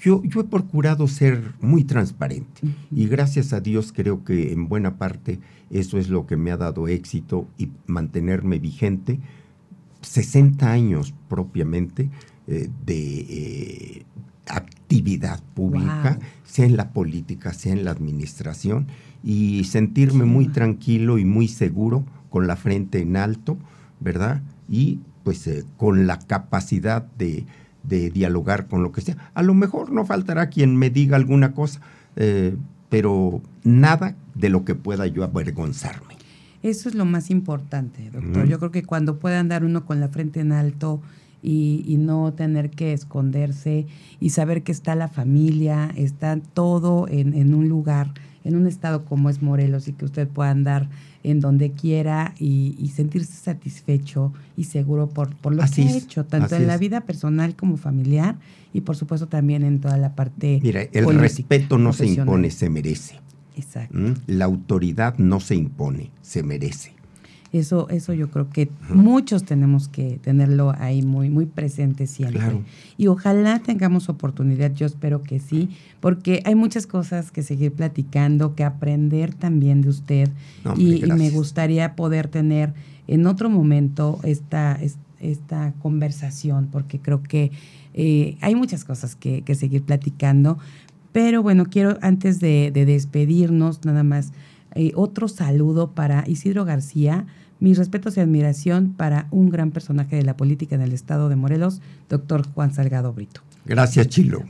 [0.00, 4.96] Yo, yo, he procurado ser muy transparente y gracias a Dios creo que en buena
[4.96, 9.20] parte eso es lo que me ha dado éxito y mantenerme vigente.
[10.00, 12.08] 60 años propiamente
[12.46, 14.04] eh, de eh,
[14.90, 18.88] actividad pública, sea en la política, sea en la administración,
[19.22, 23.56] y sentirme muy tranquilo y muy seguro con la frente en alto,
[24.00, 24.42] ¿verdad?
[24.68, 27.46] Y pues con la capacidad de,
[27.84, 29.30] de dialogar con lo que sea.
[29.34, 31.80] A lo mejor no faltará quien me diga alguna cosa,
[32.16, 32.56] eh,
[32.88, 36.16] pero nada de lo que pueda yo avergonzarme.
[36.64, 38.46] Eso es lo más importante, doctor.
[38.48, 41.00] Yo creo que cuando pueda andar uno con la frente en alto
[41.42, 43.86] y, no tener que esconderse
[44.20, 48.12] y saber que está la familia, está todo en, en un lugar,
[48.44, 50.88] en un estado como es Morelos y que usted pueda andar
[51.22, 56.56] en donde quiera y, sentirse satisfecho y seguro por, por lo que ha hecho, tanto
[56.56, 58.36] en la vida personal como familiar
[58.72, 60.60] y por supuesto también en toda la parte.
[60.62, 63.20] Mira, el respeto no se impone, se merece.
[63.56, 63.98] Exacto.
[63.98, 64.14] ¿Mm?
[64.26, 66.94] La autoridad no se impone, se merece.
[67.52, 72.62] Eso, eso yo creo que muchos tenemos que tenerlo ahí muy, muy presente siempre.
[72.96, 78.54] Y ojalá tengamos oportunidad, yo espero que sí, porque hay muchas cosas que seguir platicando,
[78.54, 80.30] que aprender también de usted.
[80.76, 82.72] y, me gustaría poder tener
[83.08, 84.78] en otro momento esta,
[85.18, 87.50] esta conversación, porque creo que
[87.94, 90.58] eh, hay muchas cosas que, seguir platicando.
[91.12, 94.32] Pero bueno, quiero antes de, despedirnos, nada más,
[94.74, 97.26] eh, otro saludo para Isidro García,
[97.60, 101.36] mis respetos y admiración para un gran personaje de la política en el estado de
[101.36, 103.42] Morelos, doctor Juan Salgado Brito.
[103.66, 104.42] Gracias, Chilo.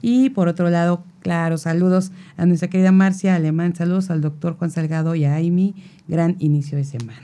[0.00, 4.70] Y por otro lado, claro, saludos a nuestra querida Marcia Alemán, saludos al doctor Juan
[4.70, 5.74] Salgado y a Amy,
[6.06, 7.20] gran inicio de semana.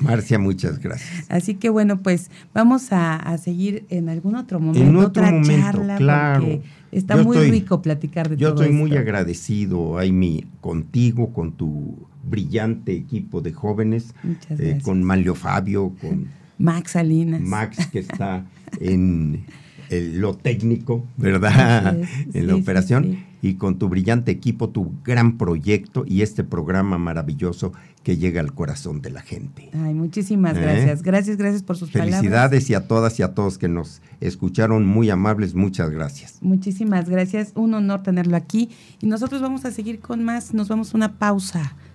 [0.00, 1.24] Marcia, muchas gracias.
[1.28, 5.96] Así que bueno, pues vamos a, seguir en algún otro momento, en otro otra charla,
[5.96, 6.40] claro.
[6.40, 6.62] porque
[6.92, 12.08] está muy rico platicar de yo todo Yo estoy muy agradecido, Amy, contigo, con tu
[12.28, 14.14] brillante equipo de jóvenes,
[14.50, 17.40] eh, con Manlio Fabio, con Max Salinas.
[17.40, 18.46] Max, que está
[18.80, 19.44] en
[19.90, 21.96] lo técnico, ¿verdad?
[22.34, 23.34] en la operación.
[23.42, 27.72] Y con tu brillante equipo, tu gran proyecto y este programa maravilloso
[28.02, 29.68] que llega al corazón de la gente.
[29.74, 30.60] Ay, muchísimas ¿Eh?
[30.60, 31.02] gracias.
[31.02, 32.20] Gracias, gracias por sus palabras.
[32.20, 36.38] Felicidades y a todas y a todos que nos escucharon, muy amables, muchas gracias.
[36.40, 38.70] Muchísimas gracias, un honor tenerlo aquí.
[39.02, 41.76] Y nosotros vamos a seguir con más, nos vamos a una pausa